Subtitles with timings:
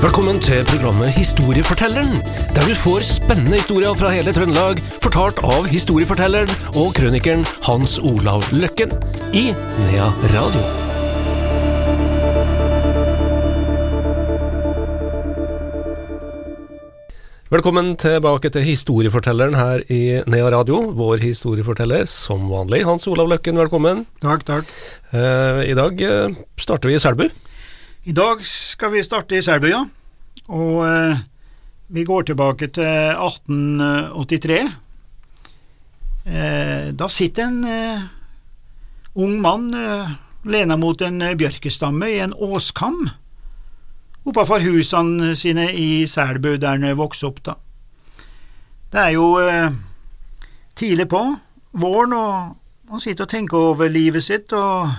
[0.00, 2.14] Velkommen til programmet Historiefortelleren,
[2.56, 8.46] der du får spennende historier fra hele Trøndelag, fortalt av historiefortelleren og krønikeren Hans Olav
[8.48, 8.94] Løkken
[9.36, 10.62] i Nea Radio.
[17.52, 20.80] Velkommen tilbake til historiefortelleren her i Nea Radio.
[20.96, 24.06] Vår historieforteller, som vanlig, Hans Olav Løkken, velkommen.
[24.24, 24.74] Takk, takk.
[25.12, 27.28] Eh, I dag eh, starter vi i Selbu.
[28.08, 29.84] I dag skal vi starte i Selbu, ja.
[30.50, 31.22] Og eh,
[31.88, 34.60] vi går tilbake til 1883.
[36.26, 38.02] Eh, da sitter en eh,
[39.14, 40.12] ung mann eh,
[40.44, 43.08] lena mot en eh, bjørkestamme i en åskam
[44.24, 47.54] oppafor husene sine i Selbu, der han vokste opp, da.
[48.92, 49.70] Det er jo eh,
[50.76, 51.22] tidlig på
[51.72, 54.90] våren, og han sitter og tenker over livet sitt, og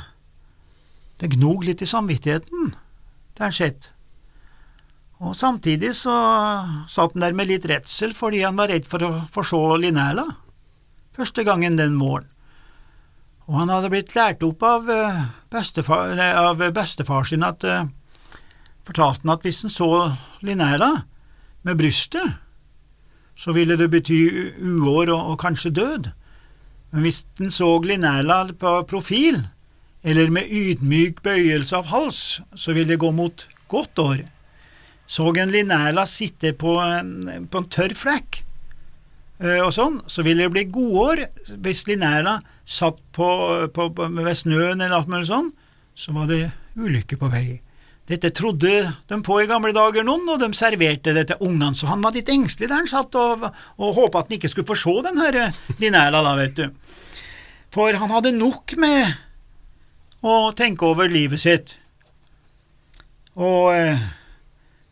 [1.22, 2.74] det gnog litt i samvittigheten,
[3.38, 3.92] det har skjedd.
[5.22, 6.14] Og samtidig så
[6.90, 10.26] satt han der med litt redsel fordi han var redd for å få se Linnæla
[11.14, 12.26] første gangen den våren.
[13.50, 17.90] Og han hadde blitt lært opp av eh, bestefar, av bestefar sin at eh,
[18.88, 19.92] fortalte han at hvis han så
[20.46, 20.92] Linnæla
[21.68, 22.40] med brystet,
[23.38, 24.22] så ville det bety
[24.58, 26.12] uår og, og kanskje død.
[26.92, 29.44] Men hvis han så Linnæla på profil,
[30.02, 34.24] eller med ydmyk bøyelse av hals, så ville det gå mot godt år.
[35.10, 38.44] Så en Linnæla sitte på en, på en tørr flekk,
[39.44, 41.26] eh, og sånn, så ville det bli godår
[41.64, 43.32] hvis Linnæla satt på,
[43.74, 45.58] på, på, ved snøen eller noe sånt,
[45.96, 46.46] så var det
[46.80, 47.60] ulykke på vei.
[48.12, 48.72] Dette trodde
[49.08, 52.16] de på i gamle dager, noen, og de serverte det til ungene, så han var
[52.16, 53.46] litt engstelig der han satt og,
[53.78, 55.38] og håpa at han ikke skulle få se den her
[55.80, 56.66] Linnæla, da, vet du.
[57.72, 59.14] For han hadde nok med
[60.28, 61.76] å tenke over livet sitt.
[63.40, 64.02] Og eh,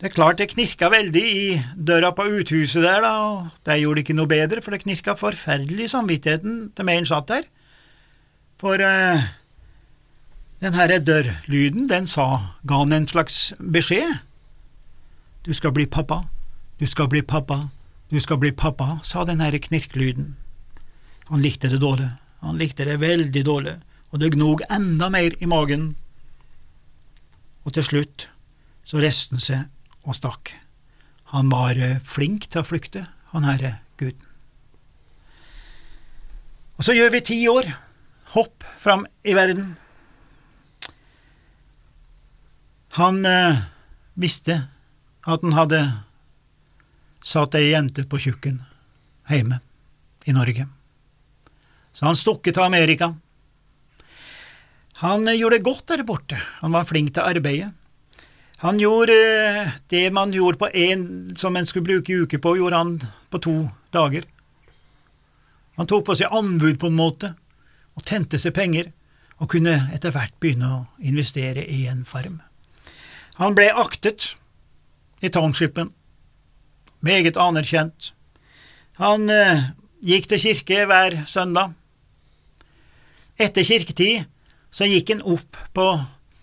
[0.00, 3.98] det er klart det knirka veldig i døra på uthuset der, da, og det gjorde
[3.98, 7.42] det ikke noe bedre, for det knirka forferdelig i samvittigheten til meg en satt der.
[8.56, 9.26] For eh,
[10.64, 14.22] den herre dørlyden, den sa, ga han en slags beskjed.
[15.44, 16.22] Du skal bli pappa,
[16.80, 17.66] du skal bli pappa,
[18.08, 20.30] du skal bli pappa, sa den herre knirklyden.
[21.28, 22.08] Han likte det dårlig,
[22.40, 23.76] han likte det veldig dårlig,
[24.10, 25.92] og det gnog enda mer i magen.
[27.68, 28.26] Og til slutt
[28.88, 29.68] så reiste han seg
[30.10, 30.52] og stakk.
[31.34, 34.26] Han var eh, flink til å flykte, han herre gutten.
[36.80, 37.68] Og så gjør vi ti år,
[38.34, 39.74] hopp fram i verden.
[42.96, 43.62] Han eh,
[44.18, 44.56] visste
[45.28, 45.80] at han hadde
[47.22, 48.62] satt ei jente på tjukken
[49.28, 49.60] hjemme
[50.26, 50.66] i Norge.
[51.92, 53.12] Så han stukket til Amerika.
[55.04, 57.76] Han eh, gjorde det godt der borte, han var flink til arbeidet.
[58.60, 62.76] Han gjorde eh, det man gjorde på én som en skulle bruke uke på, gjorde
[62.76, 62.98] han
[63.32, 63.54] på to
[63.92, 64.26] dager.
[65.80, 67.32] Han tok på seg anbud på en måte,
[67.96, 68.92] og tente seg penger,
[69.40, 72.42] og kunne etter hvert begynne å investere i en farm.
[73.40, 74.34] Han ble aktet
[75.24, 75.94] i townshipen,
[77.00, 78.12] meget anerkjent.
[79.00, 79.70] Han eh,
[80.04, 81.72] gikk til kirke hver søndag.
[83.40, 84.28] Etter kirketid
[84.68, 85.86] så gikk han opp på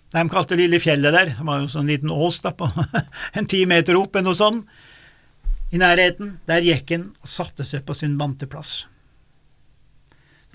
[0.08, 2.70] det de kalte Lille fjellet der, det var jo sånn liten ås da, på
[3.38, 4.78] en ti meter opp eller noe sånt,
[5.76, 8.86] i nærheten, der gikk han og satte seg på sin vante plass.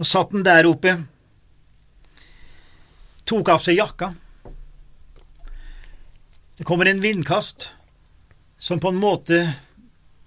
[0.01, 0.95] Så satt han der oppe,
[3.29, 4.09] tok av seg jakka.
[6.57, 7.69] Det kommer en vindkast
[8.57, 9.45] som på en måte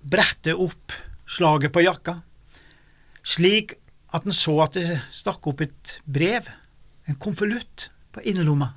[0.06, 0.94] bretter opp
[1.26, 2.20] slaget på jakka,
[3.26, 3.74] slik
[4.14, 6.46] at han så at det stakk opp et brev,
[7.10, 8.70] en konvolutt, på innerlomma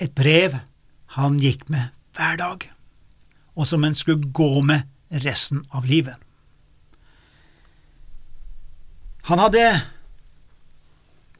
[0.00, 0.56] et brev
[1.16, 2.66] han gikk med hver dag,
[3.56, 4.86] og som en skulle gå med
[5.24, 6.16] resten av livet.
[9.28, 9.64] Han hadde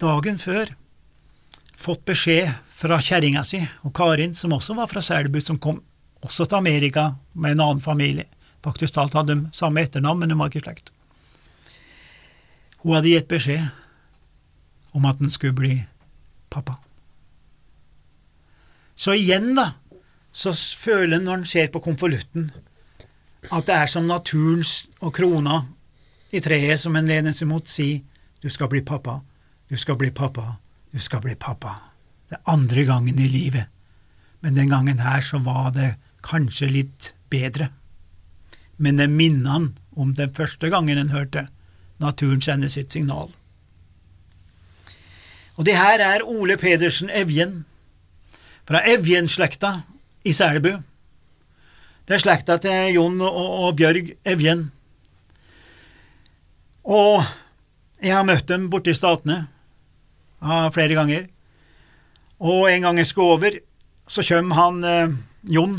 [0.00, 0.75] dagen før
[1.80, 5.80] fått beskjed fra kjerringa si og Karin, som også var fra Selbu, som kom
[6.21, 8.28] også til Amerika med en annen familie.
[8.65, 10.92] Faktisk talt hadde de samme etternavn, men de var ikke i slekt.
[12.84, 13.65] Hun hadde gitt beskjed
[14.97, 15.74] om at han skulle bli
[16.53, 16.77] pappa.
[19.01, 19.71] Så igjen, da,
[20.31, 22.51] så føler en når en ser på konvolutten,
[23.49, 25.63] at det er som naturens og krona
[26.31, 28.03] i treet som en ledes imot mot, sier
[28.41, 29.21] du skal bli pappa,
[29.69, 30.59] du skal bli pappa,
[30.93, 31.79] du skal bli pappa.
[32.29, 33.73] Det er andre gangen i livet,
[34.41, 37.71] men den gangen her så var det kanskje litt bedre.
[38.77, 39.67] Men det minner han
[39.97, 41.49] om den første gangen en hørte
[42.01, 43.33] naturen sende sitt signal.
[45.57, 47.65] Og det her er Ole Pedersen Evjen,
[48.71, 49.72] fra Evjen-slekta
[50.22, 50.77] i Selbu.
[52.07, 54.69] Det er slekta til Jon og, og Bjørg Evjen.
[56.87, 57.25] Og
[57.99, 59.43] jeg har møtt dem borte i Statene
[60.71, 61.27] flere ganger.
[62.39, 63.59] Og en gang jeg skulle over,
[64.07, 65.16] så kommer han eh,
[65.51, 65.75] Jon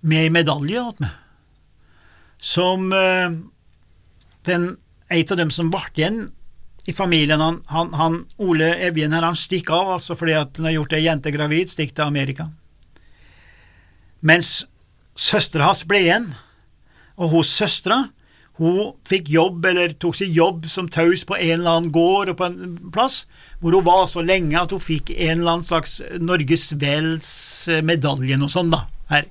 [0.00, 1.16] med ei medalje åt meg,
[2.38, 3.32] som eh,
[4.46, 4.68] den,
[5.10, 6.20] et av dem som ble igjen
[6.88, 10.70] i familien, han, han, han Ole Evjen her, han stikker av altså fordi at han
[10.70, 12.46] har gjort ei jente gravid, stikker til Amerika.
[14.24, 14.62] Mens
[15.18, 16.30] søstera hans ble igjen,
[17.20, 18.06] og hos søstera
[18.56, 22.38] hun fikk jobb, eller tok seg jobb som taus på en eller annen gård og
[22.40, 23.18] på en plass,
[23.60, 27.28] hvor hun var så lenge at hun fikk en eller annen slags Norges Vels
[27.84, 29.28] medalje, noe sånt, da, her.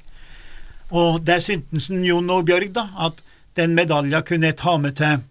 [0.93, 3.25] Og der syntes Jon og Bjørg, da, at
[3.57, 5.25] den medalja kunne jeg ta med til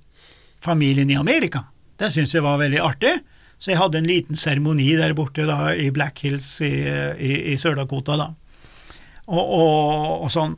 [0.66, 1.68] familien i Amerika.
[1.96, 3.14] Det syntes jeg var veldig artig,
[3.56, 6.72] så jeg hadde en liten seremoni der borte da, i Black Hills i,
[7.16, 8.28] i, i Sør-Dakota, da,
[9.26, 10.56] og, og, og sånn.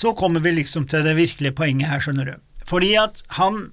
[0.00, 2.34] Så kommer vi liksom til det virkelige poenget her, skjønner du.
[2.68, 3.72] Fordi at han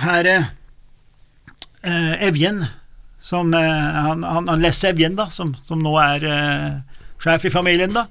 [0.00, 2.62] her eh, Evjen,
[3.20, 3.60] som eh,
[4.06, 8.06] han, han, han Les Evjen, da, som, som nå er eh, sjef i familien, da,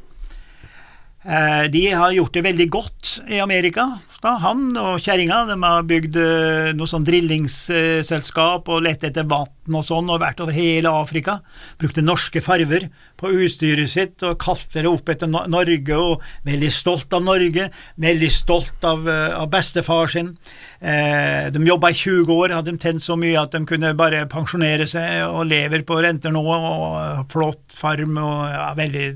[1.21, 3.83] de har gjort det veldig godt i Amerika.
[4.21, 4.35] Da.
[4.43, 10.11] Han og kjerringa har bygd eh, noe sånn drillingsselskap og lett etter vann og sånn,
[10.13, 11.39] og vært over hele Afrika.
[11.81, 12.85] Brukte norske farver
[13.17, 17.69] på utstyret sitt og kalte det opp etter Norge, og veldig stolt av Norge,
[18.01, 20.35] veldig stolt av, eh, av bestefar sin.
[20.81, 24.27] Eh, de jobba i 20 år, hadde de tent så mye at de kunne bare
[24.29, 29.07] pensjonere seg, og lever på renter nå, og flott farm, og ja, veldig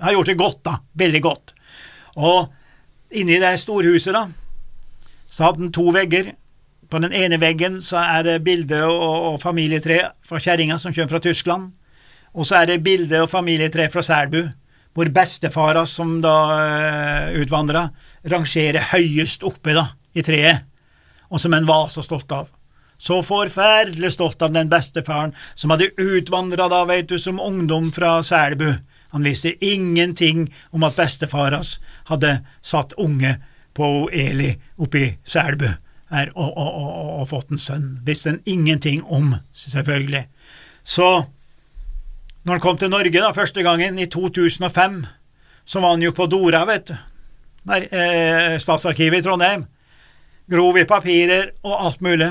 [0.00, 0.78] Har gjort det godt, da.
[0.98, 1.54] Veldig godt.
[2.16, 2.54] Og
[3.08, 4.26] Inni det storhuset, da,
[5.32, 6.34] så hadde den to vegger.
[6.92, 11.14] På den ene veggen så er det bilde og, og familietre fra kjerringa som kommer
[11.14, 11.70] fra Tyskland,
[12.36, 14.42] og så er det bilde og familietre fra Selbu,
[14.96, 17.86] hvor bestefara, som da uh, utvandra,
[18.28, 20.64] rangerer høyest oppe da, i treet,
[21.28, 22.48] og som en var så stolt av.
[22.98, 28.18] Så forferdelig stolt av den bestefaren som hadde utvandra da, veit du, som ungdom fra
[28.26, 28.72] Selbu
[29.08, 31.78] han visste ingenting om at bestefar hans
[32.10, 33.36] hadde satt unge
[33.76, 37.88] på Eli oppe i Selbu og, og, og, og, fått en sønn.
[38.04, 40.24] Visste han ingenting om, selvfølgelig.
[40.84, 41.08] Så
[42.44, 45.02] når han kom til Norge da, første gangen, i 2005,
[45.68, 46.94] så var han jo på Dora, vet du,
[47.68, 49.66] der, eh, Statsarkivet i Trondheim.
[50.48, 52.30] Grov i papirer og alt mulig,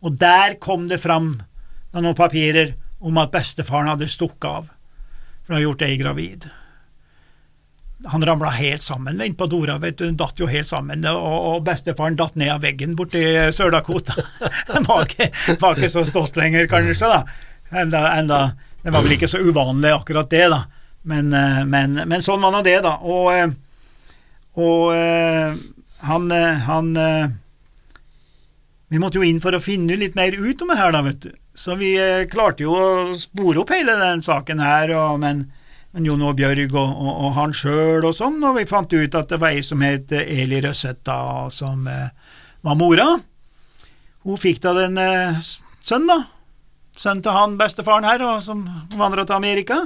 [0.00, 1.34] og der kom det fram
[1.92, 2.72] noen papirer
[3.04, 4.70] om at bestefaren hadde stukket av
[5.50, 6.44] for å ha gjort ei gravid.
[8.06, 11.64] Han ramla helt sammen inne på Dora, vet du, datt jo helt sammen, og, og
[11.66, 13.20] bestefaren datt ned av veggen borti
[13.52, 14.14] Sør-Dakota.
[14.70, 15.10] Han var,
[15.58, 17.24] var, ikke så stolt lenger, kanskje, da.
[17.82, 18.38] Enda, enda,
[18.84, 20.62] det var vel ikke så uvanlig, akkurat det, da.
[21.10, 22.94] Men, eh, men, men sånn var nå det, da.
[23.02, 23.50] Og, eh,
[24.62, 25.60] og eh,
[26.06, 26.32] han,
[26.64, 26.94] han
[28.90, 31.26] Vi måtte jo inn for å finne litt mer ut om det her, da, vet
[31.26, 31.34] du.
[31.60, 35.42] Så vi eh, klarte jo å spore opp hele den saken her, og, men,
[35.92, 39.18] men Jon og Bjørg og, og, og han sjøl og sånn, og vi fant ut
[39.18, 43.10] at det var ei som het Eli Røseth, da, som eh, var mora.
[44.24, 45.40] Hun fikk da den eh,
[45.84, 46.20] sønnen, da.
[46.96, 48.64] Sønnen til han bestefaren her, og, som
[48.96, 49.82] vandra til Amerika.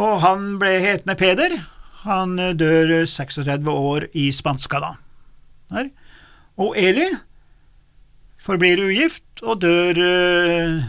[0.00, 1.58] Og han ble hetende Peder.
[2.06, 4.94] Han eh, dør 36 år i Spanska, da.
[5.76, 5.92] Der.
[6.60, 7.10] Og Eli
[8.40, 10.80] forblir ugift og dør eh,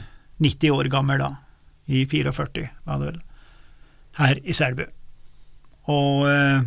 [0.41, 1.31] 90 år gammel da,
[1.91, 3.19] i 44, var det vel,
[4.21, 4.85] her i Selbu.
[5.91, 6.63] Og eh,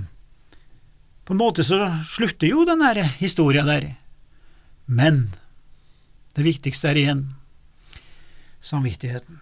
[1.24, 3.94] på en måte så slutter jo den her historia der,
[4.86, 5.26] men
[6.36, 7.26] det viktigste er igjen
[8.64, 9.40] samvittigheten.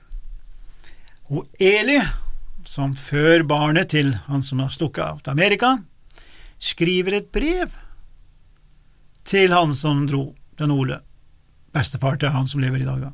[1.33, 1.99] Og Eli,
[2.69, 5.77] som før barnet til han som har stukket av til Amerika,
[6.63, 7.73] skriver et brev
[9.27, 10.29] til han som dro
[10.61, 11.01] den Ole
[11.73, 13.13] bestefar til han som lever i dag, da.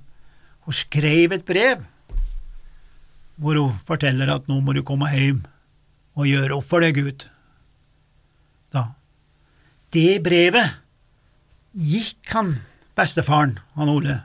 [0.67, 1.87] Hun skrev et brev
[3.39, 5.45] hvor hun forteller at nå må du komme hjem
[6.19, 7.29] og gjøre opp for deg, Gud.
[8.75, 8.89] Da.
[9.95, 10.75] Det brevet
[11.79, 12.57] gikk han,
[12.99, 14.17] bestefaren, han Ole,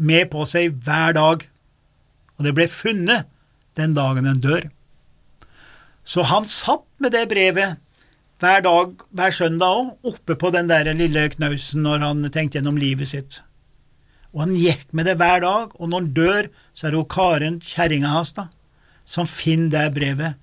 [0.00, 1.44] med på seg hver dag,
[2.34, 3.28] og det ble funnet
[3.76, 4.70] den dagen han dør.
[6.04, 7.80] Så han satt med det brevet
[8.42, 12.78] hver dag, hver søndag òg, oppe på den der lille knausen når han tenkte gjennom
[12.80, 13.42] livet sitt.
[14.34, 17.60] Og han gikk med det hver dag, og når han dør, så er det Karen,
[17.62, 18.48] kjerringa hans, da,
[19.04, 20.40] som finner det brevet,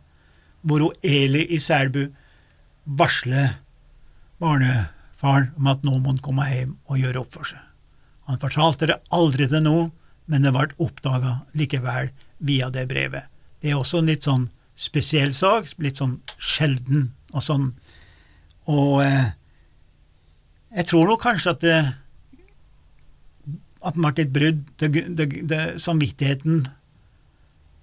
[0.62, 2.06] hvor hun Eli i Selbu
[2.86, 3.58] varsler
[4.42, 7.60] barnefaren om at nå må han komme hjem og gjøre opp for seg.
[8.30, 9.92] Han fortalte det aldri til noen,
[10.32, 13.28] men det ble oppdaga likevel via det brevet
[13.60, 14.46] Det er også litt sånn
[14.82, 17.72] spesiell sak, litt sånn sjelden og sånn.
[18.72, 19.34] Og eh,
[20.72, 21.80] jeg tror nok kanskje at det
[23.82, 24.62] at den ble et brudd.
[24.78, 26.66] Det, det, det, samvittigheten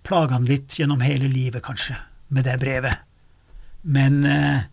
[0.06, 1.96] plaga han litt gjennom hele livet, kanskje,
[2.32, 3.02] med det brevet.
[3.82, 4.68] Men eh,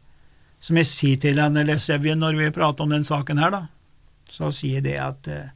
[0.64, 1.82] som jeg sier til han, eller
[2.16, 3.64] når vi prater om den saken her, da,
[4.32, 5.50] så sier jeg det at eh,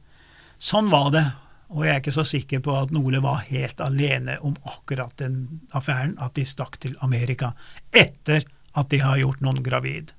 [0.58, 1.24] sånn var det,
[1.70, 5.62] og jeg er ikke så sikker på at Nole var helt alene om akkurat den
[5.76, 7.52] affæren, at de stakk til Amerika
[7.94, 8.42] etter
[8.74, 10.10] at de har gjort noen gravid.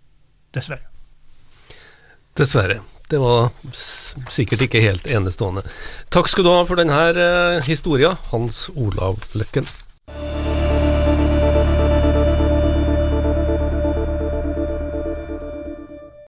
[0.56, 0.88] Dessverre.
[2.40, 2.80] Dessverre.
[3.12, 3.52] Det var
[4.32, 5.66] sikkert ikke helt enestående.
[6.16, 9.68] Takk skal du ha for denne historien, historia, Hans Olav Løkken.